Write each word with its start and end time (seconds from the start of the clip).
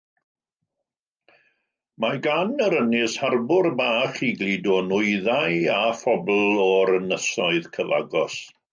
Mae 2.05 2.17
gan 2.23 2.55
yr 2.69 2.77
ynys 2.79 3.19
harbwr 3.25 3.69
bach 3.83 4.19
i 4.31 4.33
gludo 4.41 4.81
nwyddau 4.89 5.63
a 5.77 5.79
phobl 6.03 6.45
o'r 6.69 6.97
ynysoedd 7.01 7.73
cyfagos. 7.79 8.45